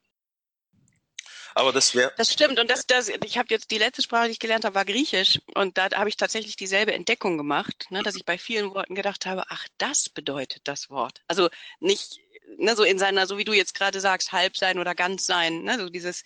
[1.54, 2.12] Aber das wäre.
[2.16, 2.58] Das stimmt.
[2.58, 5.40] Und das, das, ich habe jetzt die letzte Sprache, die ich gelernt habe, war Griechisch.
[5.54, 9.24] Und da habe ich tatsächlich dieselbe Entdeckung gemacht, ne, dass ich bei vielen Worten gedacht
[9.26, 11.22] habe, ach, das bedeutet das Wort.
[11.28, 11.48] Also
[11.80, 12.18] nicht,
[12.58, 15.62] ne, so in seiner, so wie du jetzt gerade sagst, halb sein oder ganz sein,
[15.62, 16.24] ne, so dieses,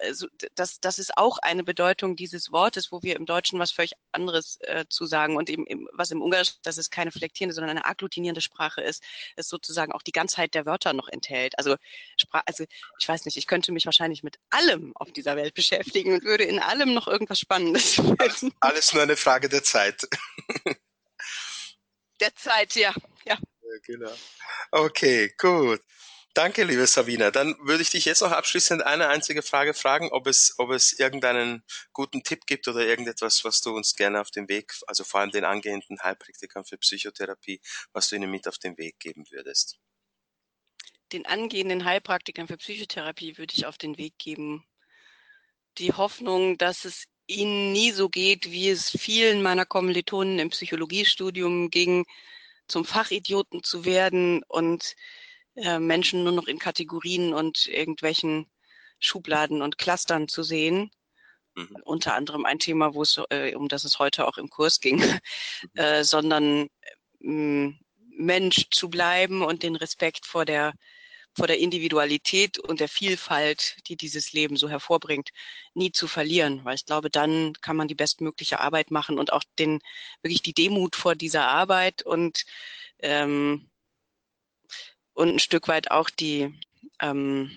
[0.00, 0.14] äh,
[0.54, 4.58] das, das ist auch eine Bedeutung dieses Wortes, wo wir im Deutschen was völlig anderes
[4.62, 5.36] äh, zu sagen.
[5.36, 9.02] Und eben, im, was im Ungarisch, dass es keine flektierende, sondern eine agglutinierende Sprache ist,
[9.36, 11.58] ist sozusagen auch die Ganzheit der Wörter noch enthält.
[11.58, 11.76] Also,
[12.16, 12.64] Spra also
[12.98, 16.44] ich weiß nicht, ich könnte mich wahrscheinlich mit allem auf dieser Welt beschäftigen und würde
[16.44, 18.52] in allem noch irgendwas Spannendes finden.
[18.60, 20.08] Alles nur eine Frage der Zeit.
[22.20, 22.94] der Zeit, ja.
[23.24, 23.38] ja.
[23.84, 24.12] Genau.
[24.70, 25.80] Okay, gut.
[26.34, 27.30] Danke, liebe Sabina.
[27.30, 30.98] Dann würde ich dich jetzt noch abschließend eine einzige Frage fragen, ob es, ob es
[30.98, 35.20] irgendeinen guten Tipp gibt oder irgendetwas, was du uns gerne auf den Weg, also vor
[35.20, 37.60] allem den angehenden Heilpraktikern für Psychotherapie,
[37.92, 39.78] was du ihnen mit auf den Weg geben würdest.
[41.12, 44.64] Den angehenden Heilpraktikern für Psychotherapie würde ich auf den Weg geben,
[45.76, 51.68] die Hoffnung, dass es ihnen nie so geht, wie es vielen meiner Kommilitonen im Psychologiestudium
[51.68, 52.06] ging,
[52.68, 54.94] zum Fachidioten zu werden und
[55.56, 58.46] äh, Menschen nur noch in Kategorien und irgendwelchen
[58.98, 60.90] Schubladen und Clustern zu sehen.
[61.54, 61.76] Mhm.
[61.84, 64.98] Unter anderem ein Thema, wo es, äh, um das es heute auch im Kurs ging,
[64.98, 65.20] mhm.
[65.74, 66.68] äh, sondern
[67.20, 67.72] äh,
[68.14, 70.74] Mensch zu bleiben und den Respekt vor der
[71.34, 75.30] vor der Individualität und der Vielfalt, die dieses Leben so hervorbringt,
[75.74, 79.42] nie zu verlieren, weil ich glaube, dann kann man die bestmögliche Arbeit machen und auch
[79.58, 79.80] den
[80.22, 82.44] wirklich die Demut vor dieser Arbeit und
[82.98, 83.70] ähm,
[85.22, 86.52] und ein Stück weit auch die
[87.00, 87.50] ähm,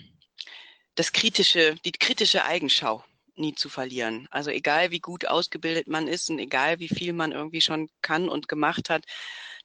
[0.95, 3.03] das kritische, die kritische Eigenschau
[3.35, 4.27] nie zu verlieren.
[4.31, 8.29] Also egal wie gut ausgebildet man ist und egal wie viel man irgendwie schon kann
[8.29, 9.03] und gemacht hat,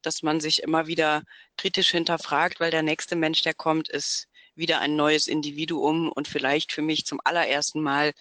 [0.02, 1.22] dass man sich immer wieder
[1.56, 6.72] kritisch hinterfragt, weil der nächste Mensch, der kommt, ist wieder ein neues Individuum und vielleicht
[6.72, 8.12] für mich zum allerersten Mal,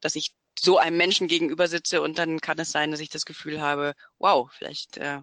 [0.00, 3.26] dass ich so einem Menschen gegenüber sitze und dann kann es sein, dass ich das
[3.26, 5.20] Gefühl habe, wow, vielleicht äh,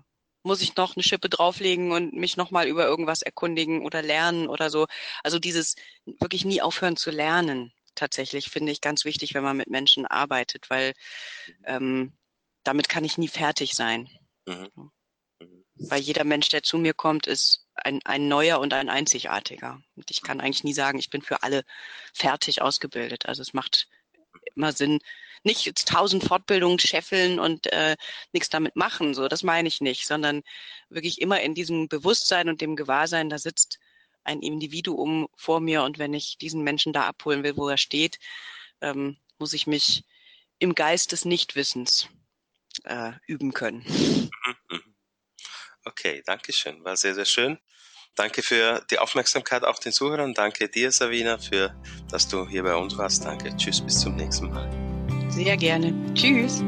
[0.48, 4.70] muss ich noch eine Schippe drauflegen und mich nochmal über irgendwas erkundigen oder lernen oder
[4.70, 4.88] so.
[5.24, 9.70] Also dieses wirklich nie aufhören zu lernen, tatsächlich finde ich ganz wichtig, wenn man mit
[9.70, 10.94] Menschen arbeitet, weil
[11.66, 12.14] ähm,
[12.64, 14.10] damit kann ich nie fertig sein.
[14.46, 14.70] Mhm.
[15.40, 15.64] mhm.
[15.76, 19.80] Weil jeder Mensch, der zu mir kommt, ist ein, ein neuer und ein einzigartiger.
[19.96, 21.64] Und ich kann eigentlich nie sagen, ich bin für alle
[22.14, 23.28] fertig ausgebildet.
[23.28, 23.88] Also es macht
[24.58, 25.00] immer Sinn,
[25.44, 27.96] nicht tausend Fortbildungen scheffeln und äh,
[28.34, 30.44] nichts damit machen, so das meine ich nicht, sondern
[30.90, 33.80] wirklich immer in diesem Bewusstsein und dem Gewahrsein, da sitzt
[34.24, 38.20] ein Individuum vor mir und wenn ich diesen Menschen da abholen will, wo er steht,
[38.82, 40.04] ähm, muss ich mich
[40.60, 42.10] im Geist des Nichtwissens
[42.84, 43.86] äh, üben können.
[45.86, 46.84] Okay, danke schön.
[46.84, 47.58] War sehr, sehr schön.
[48.18, 50.34] Danke für die Aufmerksamkeit auch den Zuhörern.
[50.34, 51.74] Danke dir, Savina, für
[52.10, 53.24] dass du hier bei uns warst.
[53.24, 53.56] Danke.
[53.56, 54.70] Tschüss, bis zum nächsten Mal.
[55.30, 55.94] Sehr gerne.
[56.16, 56.64] Tschüss.